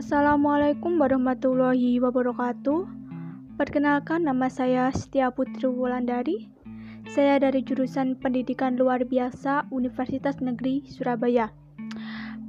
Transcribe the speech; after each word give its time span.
Assalamualaikum 0.00 0.96
warahmatullahi 0.96 2.00
wabarakatuh. 2.00 2.88
Perkenalkan 3.60 4.24
nama 4.24 4.48
saya 4.48 4.88
Setia 4.96 5.28
Putri 5.28 5.68
Wulandari. 5.68 6.48
Saya 7.12 7.36
dari 7.36 7.60
jurusan 7.60 8.16
Pendidikan 8.16 8.80
Luar 8.80 9.04
Biasa 9.04 9.68
Universitas 9.68 10.40
Negeri 10.40 10.88
Surabaya. 10.88 11.52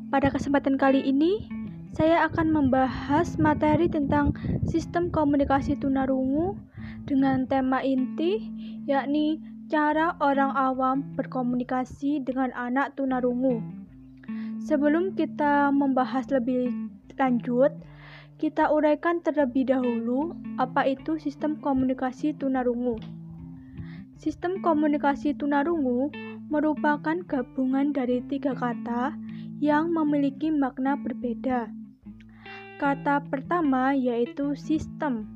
Pada 0.07 0.31
kesempatan 0.31 0.79
kali 0.79 1.03
ini, 1.03 1.51
saya 1.91 2.23
akan 2.31 2.55
membahas 2.55 3.35
materi 3.35 3.91
tentang 3.91 4.31
sistem 4.63 5.11
komunikasi 5.11 5.75
tunarungu 5.75 6.55
dengan 7.03 7.51
tema 7.51 7.83
inti 7.83 8.47
yakni 8.87 9.43
cara 9.67 10.15
orang 10.23 10.55
awam 10.55 11.03
berkomunikasi 11.19 12.23
dengan 12.23 12.55
anak 12.55 12.95
tunarungu. 12.95 13.59
Sebelum 14.63 15.19
kita 15.19 15.67
membahas 15.75 16.31
lebih 16.31 16.90
lanjut, 17.17 17.71
kita 18.41 18.73
uraikan 18.73 19.21
terlebih 19.21 19.69
dahulu 19.69 20.33
apa 20.57 20.89
itu 20.89 21.21
sistem 21.21 21.61
komunikasi 21.61 22.33
tunarungu. 22.33 22.97
Sistem 24.17 24.65
komunikasi 24.65 25.37
tunarungu 25.37 26.09
merupakan 26.49 27.21
gabungan 27.29 27.93
dari 27.93 28.25
tiga 28.25 28.57
kata 28.57 29.13
yang 29.61 29.93
memiliki 29.93 30.49
makna 30.49 30.97
berbeda. 30.97 31.69
Kata 32.81 33.21
pertama 33.29 33.93
yaitu 33.93 34.57
sistem. 34.57 35.29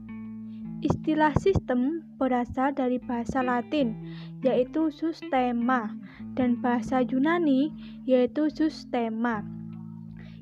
Istilah 0.82 1.38
sistem 1.38 2.02
berasal 2.18 2.74
dari 2.74 2.98
bahasa 2.98 3.46
Latin, 3.46 3.94
yaitu 4.42 4.90
sustema, 4.90 5.94
dan 6.34 6.58
bahasa 6.58 7.06
Yunani, 7.06 7.70
yaitu 8.06 8.50
sustema 8.50 9.46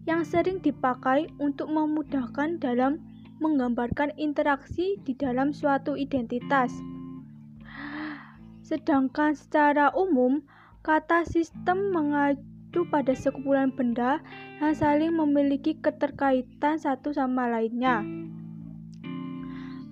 yang 0.03 0.27
sering 0.27 0.59
dipakai 0.59 1.31
untuk 1.39 1.71
memudahkan 1.71 2.59
dalam 2.59 2.99
menggambarkan 3.39 4.15
interaksi 4.19 4.99
di 5.03 5.15
dalam 5.15 5.55
suatu 5.55 5.95
identitas. 5.95 6.71
Sedangkan 8.63 9.35
secara 9.35 9.91
umum, 9.95 10.43
kata 10.83 11.27
sistem 11.27 11.91
mengacu 11.91 12.87
pada 12.87 13.11
sekumpulan 13.15 13.71
benda 13.71 14.23
yang 14.63 14.75
saling 14.75 15.11
memiliki 15.15 15.75
keterkaitan 15.79 16.79
satu 16.79 17.11
sama 17.11 17.51
lainnya. 17.51 18.03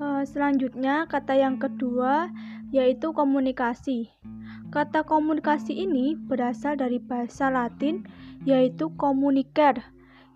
Eh, 0.02 0.24
selanjutnya, 0.26 1.06
kata 1.06 1.38
yang 1.38 1.60
kedua 1.60 2.32
yaitu 2.72 3.12
komunikasi. 3.12 4.08
Kata 4.72 5.04
komunikasi 5.04 5.76
ini 5.84 6.16
berasal 6.16 6.80
dari 6.80 7.04
bahasa 7.04 7.52
Latin, 7.52 8.08
yaitu 8.48 8.88
communicare 8.96 9.84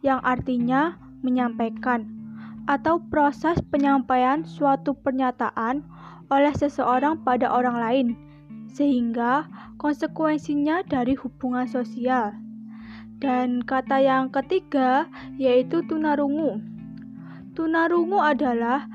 yang 0.05 0.21
artinya 0.21 1.01
menyampaikan, 1.25 2.05
atau 2.69 3.01
proses 3.09 3.57
penyampaian 3.73 4.45
suatu 4.45 4.93
pernyataan 4.93 5.81
oleh 6.29 6.53
seseorang 6.53 7.25
pada 7.25 7.49
orang 7.49 7.77
lain, 7.81 8.07
sehingga 8.69 9.49
konsekuensinya 9.81 10.85
dari 10.85 11.17
hubungan 11.17 11.65
sosial. 11.65 12.37
Dan 13.17 13.65
kata 13.65 13.97
yang 14.03 14.29
ketiga 14.29 15.09
yaitu 15.41 15.81
tunarungu. 15.89 16.61
Tunarungu 17.57 18.19
adalah 18.19 18.85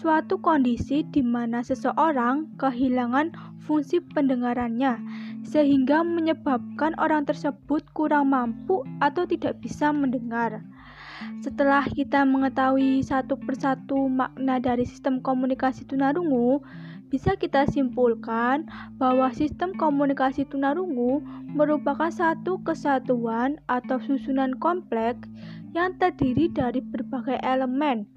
suatu 0.00 0.40
kondisi 0.40 1.04
di 1.12 1.20
mana 1.20 1.60
seseorang 1.60 2.48
kehilangan 2.56 3.36
fungsi 3.60 4.00
pendengarannya, 4.00 4.96
sehingga 5.46 6.02
menyebabkan 6.02 6.92
orang 6.98 7.22
tersebut 7.22 7.86
kurang 7.94 8.34
mampu 8.34 8.82
atau 8.98 9.22
tidak 9.24 9.62
bisa 9.62 9.94
mendengar. 9.94 10.60
Setelah 11.40 11.86
kita 11.86 12.26
mengetahui 12.26 13.00
satu 13.00 13.38
persatu 13.40 14.10
makna 14.10 14.60
dari 14.60 14.84
sistem 14.84 15.22
komunikasi 15.22 15.86
tunarungu, 15.88 16.60
bisa 17.06 17.38
kita 17.38 17.64
simpulkan 17.70 18.66
bahwa 18.98 19.30
sistem 19.30 19.70
komunikasi 19.78 20.42
tunarungu 20.50 21.22
merupakan 21.54 22.10
satu 22.10 22.58
kesatuan 22.66 23.62
atau 23.70 24.02
susunan 24.02 24.58
kompleks 24.58 25.30
yang 25.72 25.94
terdiri 26.02 26.50
dari 26.50 26.82
berbagai 26.82 27.38
elemen 27.46 28.10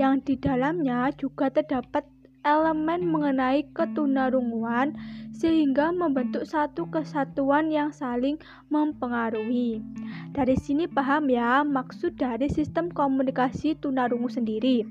yang 0.00 0.18
di 0.24 0.34
dalamnya 0.34 1.12
juga 1.14 1.52
terdapat 1.52 2.02
elemen 2.44 3.08
mengenai 3.08 3.64
ketunarunguan 3.72 4.96
sehingga 5.34 5.90
membentuk 5.90 6.46
satu 6.46 6.86
kesatuan 6.88 7.68
yang 7.68 7.90
saling 7.90 8.38
mempengaruhi. 8.70 9.82
Dari 10.30 10.54
sini 10.54 10.86
paham 10.86 11.26
ya 11.26 11.66
maksud 11.66 12.14
dari 12.14 12.46
sistem 12.46 12.88
komunikasi 12.88 13.74
tunarungu 13.74 14.30
sendiri. 14.30 14.86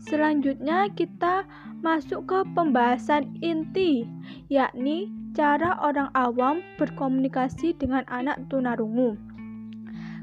Selanjutnya 0.00 0.88
kita 0.92 1.44
masuk 1.84 2.24
ke 2.28 2.38
pembahasan 2.56 3.36
inti, 3.44 4.08
yakni 4.48 5.12
cara 5.36 5.76
orang 5.84 6.08
awam 6.16 6.64
berkomunikasi 6.80 7.76
dengan 7.76 8.04
anak 8.08 8.40
tunarungu. 8.48 9.16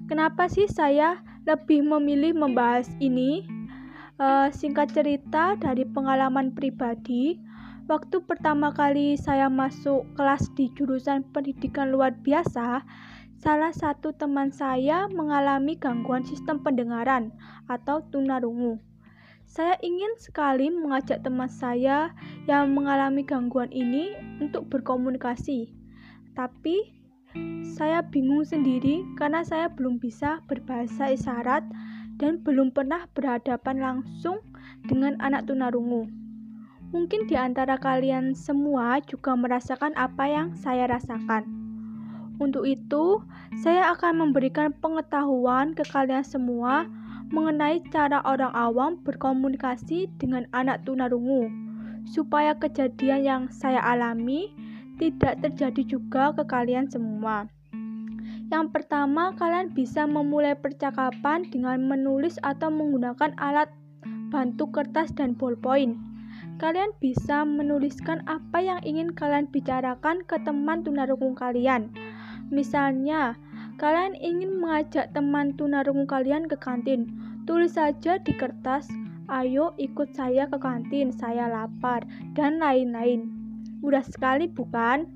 Kenapa 0.09 0.49
sih 0.49 0.65
saya 0.69 1.21
lebih 1.45 1.85
memilih 1.85 2.33
membahas 2.33 2.89
ini? 2.97 3.45
Uh, 4.21 4.53
singkat 4.53 4.93
cerita 4.93 5.57
dari 5.57 5.89
pengalaman 5.89 6.53
pribadi, 6.53 7.41
waktu 7.87 8.23
pertama 8.23 8.71
kali 8.71 9.19
saya 9.19 9.51
masuk 9.51 10.07
kelas 10.15 10.47
di 10.55 10.71
jurusan 10.75 11.27
pendidikan 11.35 11.91
luar 11.91 12.15
biasa, 12.23 12.83
salah 13.43 13.73
satu 13.75 14.15
teman 14.15 14.55
saya 14.55 15.11
mengalami 15.11 15.75
gangguan 15.75 16.23
sistem 16.23 16.63
pendengaran 16.63 17.35
atau 17.67 17.99
tunarungu. 18.07 18.79
Saya 19.43 19.75
ingin 19.83 20.15
sekali 20.17 20.71
mengajak 20.71 21.21
teman 21.21 21.51
saya 21.51 22.15
yang 22.47 22.71
mengalami 22.71 23.21
gangguan 23.21 23.69
ini 23.69 24.15
untuk 24.39 24.71
berkomunikasi, 24.71 25.69
tapi 26.33 26.89
saya 27.75 28.05
bingung 28.05 28.47
sendiri 28.47 29.03
karena 29.19 29.43
saya 29.43 29.67
belum 29.67 29.99
bisa 29.99 30.41
berbahasa 30.47 31.13
isyarat 31.13 31.65
dan 32.17 32.39
belum 32.45 32.71
pernah 32.71 33.09
berhadapan 33.11 33.81
langsung 33.81 34.39
dengan 34.87 35.19
anak 35.19 35.49
tunarungu. 35.49 36.22
Mungkin 36.93 37.25
di 37.25 37.33
antara 37.33 37.73
kalian 37.81 38.37
semua 38.37 39.01
juga 39.01 39.33
merasakan 39.33 39.97
apa 39.97 40.29
yang 40.29 40.53
saya 40.53 40.85
rasakan. 40.85 41.41
Untuk 42.37 42.69
itu, 42.69 43.17
saya 43.65 43.89
akan 43.97 44.21
memberikan 44.29 44.69
pengetahuan 44.77 45.73
ke 45.73 45.81
kalian 45.89 46.21
semua 46.21 46.85
mengenai 47.33 47.81
cara 47.89 48.21
orang 48.29 48.53
awam 48.53 49.01
berkomunikasi 49.01 50.05
dengan 50.21 50.45
anak 50.53 50.85
tunarungu, 50.85 51.49
supaya 52.05 52.53
kejadian 52.53 53.25
yang 53.25 53.43
saya 53.49 53.81
alami 53.81 54.53
tidak 55.01 55.41
terjadi 55.41 55.97
juga 55.97 56.29
ke 56.37 56.45
kalian 56.45 56.85
semua. 56.85 57.49
Yang 58.53 58.69
pertama, 58.69 59.33
kalian 59.33 59.73
bisa 59.73 60.05
memulai 60.05 60.53
percakapan 60.53 61.41
dengan 61.49 61.89
menulis 61.89 62.37
atau 62.45 62.69
menggunakan 62.69 63.33
alat 63.41 63.73
bantu 64.29 64.69
kertas 64.69 65.09
dan 65.17 65.33
ballpoint. 65.33 66.12
Kalian 66.61 66.93
bisa 67.01 67.45
menuliskan 67.45 68.21
apa 68.29 68.61
yang 68.61 68.79
ingin 68.85 69.13
kalian 69.13 69.49
bicarakan 69.49 70.21
ke 70.25 70.37
teman 70.41 70.85
tunarungu 70.85 71.33
kalian. 71.33 71.89
Misalnya, 72.53 73.37
kalian 73.81 74.13
ingin 74.17 74.61
mengajak 74.61 75.09
teman 75.17 75.57
tunarungu 75.57 76.05
kalian 76.05 76.45
ke 76.45 76.57
kantin. 76.57 77.09
Tulis 77.49 77.75
saja 77.75 78.21
di 78.21 78.33
kertas, 78.33 78.87
"Ayo 79.27 79.73
ikut 79.81 80.13
saya 80.13 80.45
ke 80.47 80.57
kantin, 80.61 81.09
saya 81.09 81.49
lapar," 81.49 82.05
dan 82.37 82.61
lain-lain. 82.61 83.27
Mudah 83.83 84.05
sekali, 84.05 84.47
bukan? 84.47 85.09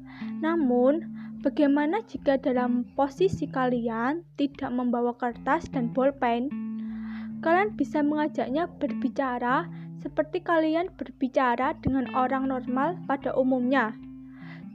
Namun, 0.43 1.17
Bagaimana 1.37 2.01
jika 2.09 2.41
dalam 2.41 2.81
posisi 2.97 3.45
kalian 3.45 4.25
tidak 4.41 4.73
membawa 4.73 5.13
kertas 5.13 5.69
dan 5.69 5.93
bolpen? 5.93 6.49
Kalian 7.45 7.77
bisa 7.77 8.01
mengajaknya 8.01 8.65
berbicara 8.81 9.69
seperti 10.01 10.43
kalian 10.43 10.89
berbicara 10.95 11.73
dengan 11.81 12.07
orang 12.13 12.49
normal 12.49 12.97
pada 13.05 13.33
umumnya. 13.33 13.93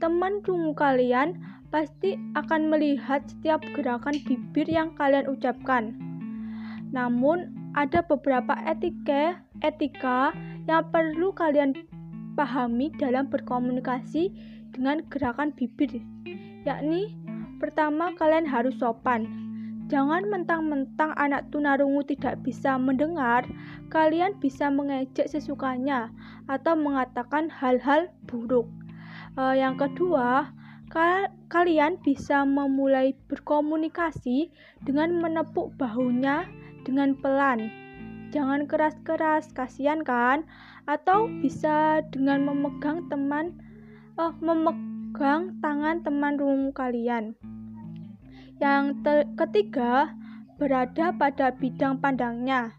Teman 0.03 0.43
tunggu 0.43 0.75
kalian 0.75 1.39
pasti 1.71 2.19
akan 2.37 2.69
melihat 2.69 3.25
setiap 3.25 3.63
gerakan 3.73 4.19
bibir 4.27 4.67
yang 4.69 4.93
kalian 4.93 5.25
ucapkan. 5.25 5.95
Namun, 6.93 7.49
ada 7.73 8.05
beberapa 8.05 8.53
etika, 8.69 9.41
etika 9.65 10.35
yang 10.69 10.85
perlu 10.93 11.33
kalian 11.33 11.73
pahami 12.37 12.93
dalam 13.01 13.25
berkomunikasi 13.33 14.29
dengan 14.73 15.01
gerakan 15.09 15.53
bibir 15.53 16.01
yakni 16.63 17.13
pertama 17.59 18.15
kalian 18.15 18.47
harus 18.47 18.75
sopan. 18.79 19.42
Jangan 19.91 20.31
mentang-mentang 20.31 21.11
anak 21.19 21.51
tunarungu 21.51 22.07
tidak 22.07 22.39
bisa 22.41 22.79
mendengar, 22.79 23.43
kalian 23.91 24.35
bisa 24.39 24.71
mengejek 24.71 25.27
sesukanya 25.27 26.07
atau 26.47 26.73
mengatakan 26.73 27.51
hal-hal 27.51 28.07
buruk. 28.23 28.65
Uh, 29.35 29.51
yang 29.51 29.75
kedua, 29.75 30.55
ka 30.87 31.27
kalian 31.51 31.99
bisa 31.99 32.47
memulai 32.47 33.17
berkomunikasi 33.27 34.53
dengan 34.87 35.19
menepuk 35.19 35.75
bahunya 35.75 36.47
dengan 36.87 37.17
pelan. 37.19 37.67
Jangan 38.33 38.65
keras-keras, 38.65 39.53
kasihan 39.53 40.01
kan? 40.01 40.47
Atau 40.89 41.29
bisa 41.43 42.01
dengan 42.09 42.49
memegang 42.49 43.05
teman 43.11 43.53
oh, 44.17 44.33
memegang 44.41 45.57
tangan 45.61 46.01
teman 46.05 46.37
rumah 46.37 46.73
kalian. 46.73 47.37
Yang 48.63 49.03
ketiga, 49.35 50.15
berada 50.55 51.11
pada 51.11 51.51
bidang 51.51 51.99
pandangnya. 51.99 52.71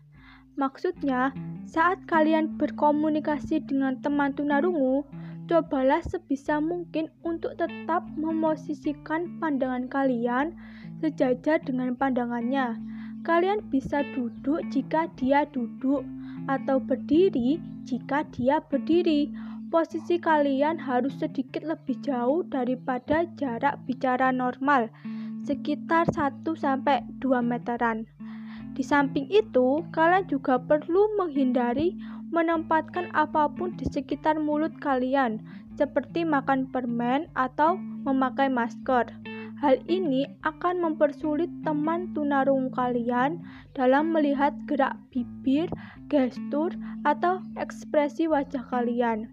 Maksudnya, 0.56 1.36
saat 1.69 2.00
kalian 2.08 2.56
berkomunikasi 2.56 3.60
dengan 3.69 4.00
teman 4.00 4.32
tunarungu, 4.32 5.04
cobalah 5.44 6.00
sebisa 6.00 6.56
mungkin 6.56 7.12
untuk 7.20 7.60
tetap 7.60 8.00
memosisikan 8.16 9.36
pandangan 9.36 9.84
kalian 9.92 10.56
sejajar 11.04 11.60
dengan 11.60 11.92
pandangannya 11.92 12.81
Kalian 13.25 13.64
bisa 13.72 14.04
duduk 14.12 14.60
jika 14.69 15.08
dia 15.16 15.48
duduk, 15.48 16.04
atau 16.44 16.76
berdiri 16.76 17.56
jika 17.88 18.20
dia 18.36 18.60
berdiri. 18.60 19.32
Posisi 19.72 20.20
kalian 20.20 20.76
harus 20.76 21.16
sedikit 21.16 21.64
lebih 21.64 21.96
jauh 22.04 22.44
daripada 22.52 23.25
jarak 23.40 23.81
bicara 23.88 24.28
normal, 24.28 24.92
sekitar 25.44 26.08
1-2 26.17 26.64
meteran. 27.44 28.08
Di 28.75 28.82
samping 28.82 29.31
itu, 29.31 29.87
kalian 29.94 30.26
juga 30.26 30.58
perlu 30.58 31.06
menghindari 31.14 31.94
menempatkan 32.35 33.06
apa 33.14 33.46
pun 33.46 33.79
di 33.79 33.87
sekitar 33.87 34.43
mulut 34.43 34.75
kalian, 34.82 35.38
seperti 35.79 36.26
makan 36.26 36.67
permen 36.75 37.31
atau 37.38 37.79
memakai 38.02 38.50
masker. 38.50 39.06
Hal 39.62 39.79
ini 39.87 40.26
akan 40.43 40.82
mempersulit 40.82 41.49
teman 41.62 42.11
tunarungu 42.12 42.75
kalian 42.75 43.38
dalam 43.79 44.11
melihat 44.11 44.50
gerak 44.67 44.99
bibir, 45.14 45.70
gestur, 46.11 46.75
atau 47.06 47.38
ekspresi 47.55 48.26
wajah 48.26 48.67
kalian. 48.69 49.31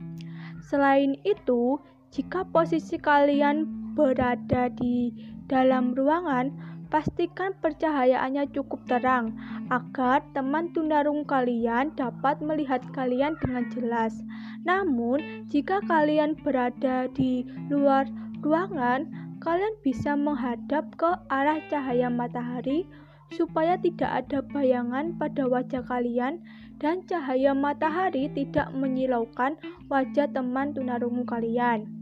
Selain 0.61 1.17
itu, 1.25 1.81
jika 2.13 2.45
posisi 2.53 3.01
kalian 3.01 3.80
berada 3.95 4.71
di 4.73 5.11
dalam 5.51 5.91
ruangan, 5.91 6.51
pastikan 6.91 7.55
percahayaannya 7.63 8.51
cukup 8.51 8.83
terang 8.87 9.31
agar 9.71 10.19
teman 10.35 10.75
tunarungu 10.75 11.23
kalian 11.23 11.95
dapat 11.95 12.43
melihat 12.43 12.83
kalian 12.91 13.39
dengan 13.39 13.71
jelas. 13.71 14.11
Namun, 14.67 15.47
jika 15.47 15.79
kalian 15.87 16.35
berada 16.43 17.07
di 17.15 17.47
luar 17.71 18.05
ruangan, 18.43 19.07
kalian 19.39 19.73
bisa 19.81 20.13
menghadap 20.13 20.91
ke 20.99 21.09
arah 21.31 21.63
cahaya 21.71 22.11
matahari 22.11 22.85
supaya 23.31 23.79
tidak 23.79 24.27
ada 24.27 24.43
bayangan 24.43 25.15
pada 25.15 25.47
wajah 25.47 25.81
kalian 25.87 26.43
dan 26.83 26.99
cahaya 27.07 27.55
matahari 27.55 28.27
tidak 28.35 28.67
menyilaukan 28.75 29.55
wajah 29.87 30.27
teman 30.27 30.75
tunarungu 30.75 31.23
kalian. 31.23 32.00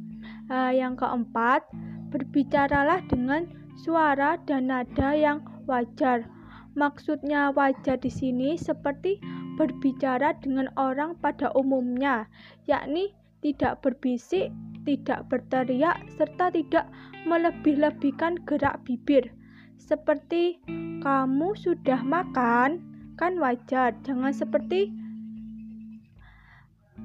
Uh, 0.49 0.73
yang 0.73 0.97
keempat, 0.97 1.61
berbicaralah 2.09 3.05
dengan 3.05 3.45
suara 3.77 4.41
dan 4.49 4.73
nada 4.73 5.13
yang 5.13 5.45
wajar. 5.69 6.25
Maksudnya 6.73 7.53
wajar 7.53 8.01
di 8.01 8.09
sini 8.09 8.57
seperti 8.57 9.21
berbicara 9.61 10.33
dengan 10.41 10.71
orang 10.73 11.13
pada 11.21 11.53
umumnya, 11.53 12.25
yakni 12.65 13.13
tidak 13.45 13.83
berbisik, 13.85 14.49
tidak 14.89 15.27
berteriak, 15.29 16.01
serta 16.17 16.49
tidak 16.49 16.89
melebih-lebihkan 17.29 18.41
gerak 18.47 18.81
bibir. 18.87 19.29
Seperti 19.77 20.59
kamu 21.05 21.55
sudah 21.55 22.01
makan, 22.03 22.83
kan 23.15 23.35
wajar. 23.37 23.95
Jangan 24.03 24.31
seperti 24.31 24.91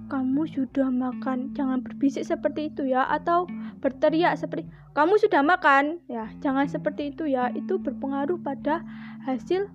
kamu 0.07 0.47
sudah 0.51 0.89
makan, 0.93 1.53
jangan 1.57 1.81
berbisik 1.81 2.25
seperti 2.25 2.73
itu 2.73 2.89
ya, 2.89 3.09
atau 3.09 3.49
berteriak 3.81 4.37
seperti 4.37 4.69
kamu 4.95 5.19
sudah 5.19 5.43
makan, 5.43 5.99
ya, 6.07 6.31
jangan 6.45 6.71
seperti 6.71 7.11
itu 7.11 7.27
ya. 7.27 7.51
Itu 7.53 7.83
berpengaruh 7.83 8.39
pada 8.41 8.85
hasil 9.27 9.67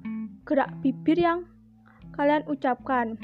gerak 0.47 0.71
bibir 0.81 1.19
yang 1.19 1.45
kalian 2.15 2.43
ucapkan. 2.47 3.19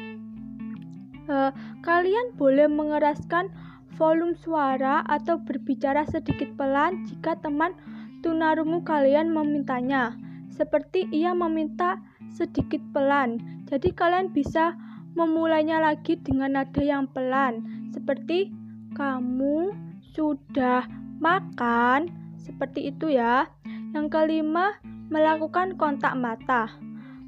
Uh, 1.26 1.50
kalian 1.82 2.38
boleh 2.38 2.70
mengeraskan 2.70 3.50
volume 3.98 4.38
suara 4.38 5.02
atau 5.08 5.42
berbicara 5.42 6.06
sedikit 6.06 6.54
pelan 6.54 7.08
jika 7.10 7.34
teman 7.42 7.74
tunarungu 8.22 8.84
kalian 8.86 9.32
memintanya. 9.32 10.14
Seperti 10.54 11.10
ia 11.12 11.36
meminta 11.36 12.00
sedikit 12.32 12.80
pelan. 12.96 13.40
Jadi 13.68 13.92
kalian 13.92 14.32
bisa 14.32 14.78
memulainya 15.16 15.80
lagi 15.80 16.20
dengan 16.20 16.60
nada 16.60 16.84
yang 16.84 17.08
pelan. 17.10 17.64
Seperti 17.96 18.52
kamu 18.94 19.72
sudah 20.14 20.86
makan. 21.24 22.12
Seperti 22.38 22.92
itu 22.94 23.16
ya. 23.16 23.48
Yang 23.96 24.12
kelima, 24.12 24.76
melakukan 25.08 25.80
kontak 25.80 26.14
mata. 26.20 26.70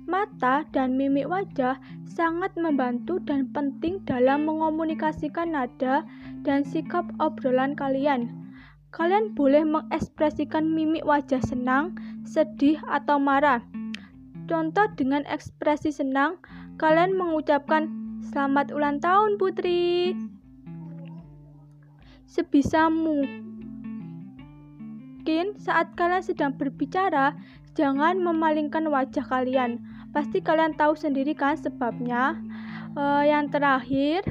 Mata 0.07 0.63
dan 0.71 0.95
mimik 0.95 1.27
wajah 1.27 1.79
sangat 2.07 2.55
membantu 2.55 3.19
dan 3.27 3.51
penting 3.51 3.99
dalam 4.07 4.47
mengomunikasikan 4.47 5.51
nada 5.51 6.07
dan 6.47 6.63
sikap 6.63 7.03
obrolan 7.19 7.75
kalian. 7.75 8.31
Kalian 8.95 9.35
boleh 9.35 9.67
mengekspresikan 9.67 10.63
mimik 10.71 11.03
wajah 11.03 11.43
senang, 11.43 11.93
sedih, 12.23 12.79
atau 12.87 13.19
marah. 13.19 13.59
Contoh 14.47 14.87
dengan 14.95 15.27
ekspresi 15.27 15.91
senang, 15.91 16.39
kalian 16.77 17.17
mengucapkan 17.17 17.89
"Selamat 18.29 18.69
ulang 18.69 19.01
tahun, 19.01 19.41
Putri!" 19.41 20.13
Sebisa 22.29 22.85
mungkin 22.93 23.47
saat 25.57 25.97
kalian 25.97 26.21
sedang 26.21 26.53
berbicara, 26.53 27.33
jangan 27.73 28.21
memalingkan 28.21 28.85
wajah 28.93 29.25
kalian. 29.25 29.81
Pasti 30.13 30.37
kalian 30.41 30.77
tahu 30.77 30.93
sendiri 30.93 31.33
kan 31.33 31.57
sebabnya. 31.57 32.37
Uh, 32.97 33.25
yang 33.25 33.49
terakhir, 33.49 34.25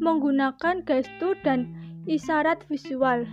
menggunakan 0.00 0.84
gestur 0.84 1.36
dan 1.44 1.72
isyarat 2.04 2.60
visual. 2.68 3.24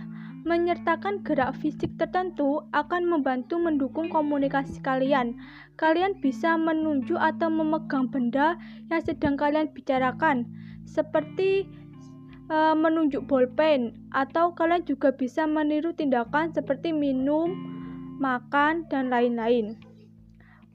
Menyertakan 0.44 1.24
gerak 1.24 1.56
fisik 1.56 1.96
tertentu 1.96 2.60
akan 2.76 3.08
membantu 3.08 3.56
mendukung 3.56 4.12
komunikasi 4.12 4.76
kalian. 4.84 5.40
Kalian 5.80 6.20
bisa 6.20 6.60
menunjuk 6.60 7.16
atau 7.16 7.48
memegang 7.48 8.12
benda 8.12 8.60
yang 8.92 9.00
sedang 9.00 9.40
kalian 9.40 9.72
bicarakan, 9.72 10.44
seperti 10.84 11.64
e, 12.52 12.56
menunjuk 12.76 13.24
bolpen, 13.24 13.96
atau 14.12 14.52
kalian 14.52 14.84
juga 14.84 15.16
bisa 15.16 15.48
meniru 15.48 15.96
tindakan 15.96 16.52
seperti 16.52 16.92
minum, 16.92 17.56
makan, 18.20 18.84
dan 18.92 19.08
lain-lain. 19.08 19.80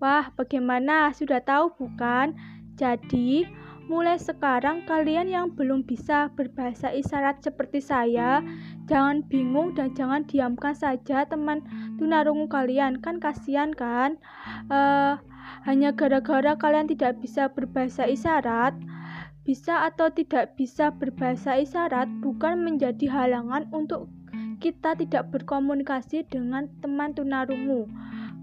Wah, 0.02 0.34
bagaimana? 0.34 1.14
Sudah 1.14 1.46
tahu 1.46 1.78
bukan? 1.78 2.34
Jadi, 2.74 3.46
Mulai 3.90 4.22
sekarang 4.22 4.86
kalian 4.86 5.34
yang 5.34 5.50
belum 5.58 5.82
bisa 5.82 6.30
berbahasa 6.38 6.94
isyarat 6.94 7.42
seperti 7.42 7.82
saya, 7.82 8.38
jangan 8.86 9.26
bingung 9.26 9.74
dan 9.74 9.98
jangan 9.98 10.30
diamkan 10.30 10.78
saja 10.78 11.26
teman 11.26 11.66
tunarungu 11.98 12.46
kalian. 12.46 13.02
Kan 13.02 13.18
kasihan 13.18 13.74
kan? 13.74 14.22
Uh, 14.70 15.18
hanya 15.66 15.90
gara-gara 15.90 16.54
kalian 16.54 16.86
tidak 16.86 17.18
bisa 17.18 17.50
berbahasa 17.50 18.06
isyarat, 18.06 18.78
bisa 19.42 19.90
atau 19.90 20.14
tidak 20.14 20.54
bisa 20.54 20.94
berbahasa 20.94 21.58
isyarat 21.58 22.06
bukan 22.22 22.62
menjadi 22.62 23.10
halangan 23.10 23.66
untuk 23.74 24.06
kita 24.62 24.94
tidak 25.02 25.34
berkomunikasi 25.34 26.30
dengan 26.30 26.70
teman 26.86 27.18
tunarungu. 27.18 27.90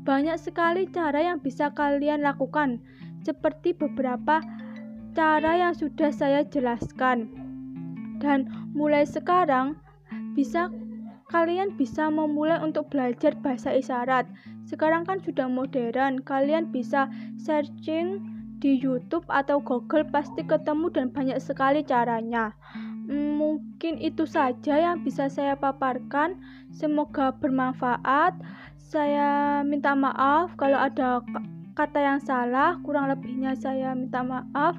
Banyak 0.03 0.43
sekali 0.43 0.91
cara 0.91 1.23
yang 1.23 1.39
bisa 1.39 1.71
kalian 1.71 2.27
lakukan, 2.27 2.83
seperti 3.23 3.79
beberapa 3.79 4.43
cara 5.17 5.57
yang 5.57 5.73
sudah 5.73 6.13
saya 6.13 6.45
jelaskan. 6.45 7.33
Dan 8.21 8.53
mulai 8.77 9.09
sekarang 9.09 9.81
bisa 10.37 10.69
kalian 11.33 11.75
bisa 11.75 12.13
memulai 12.13 12.61
untuk 12.61 12.93
belajar 12.93 13.33
bahasa 13.41 13.73
isyarat. 13.73 14.29
Sekarang 14.69 15.09
kan 15.09 15.19
sudah 15.25 15.49
modern, 15.49 16.21
kalian 16.23 16.69
bisa 16.69 17.09
searching 17.41 18.21
di 18.61 18.77
YouTube 18.77 19.25
atau 19.33 19.61
Google 19.61 20.05
pasti 20.09 20.45
ketemu 20.45 20.93
dan 20.93 21.07
banyak 21.09 21.41
sekali 21.41 21.81
caranya. 21.81 22.53
Mungkin 23.09 24.03
itu 24.03 24.27
saja 24.27 24.77
yang 24.77 25.01
bisa 25.01 25.33
saya 25.33 25.57
paparkan. 25.57 26.37
Semoga 26.75 27.33
bermanfaat. 27.39 28.37
Saya 28.77 29.61
minta 29.67 29.97
maaf 29.99 30.55
kalau 30.61 30.79
ada 30.79 31.23
kata 31.77 32.01
yang 32.01 32.21
salah, 32.23 32.79
kurang 32.83 33.11
lebihnya 33.11 33.55
saya 33.59 33.93
minta 33.95 34.23
maaf. 34.23 34.79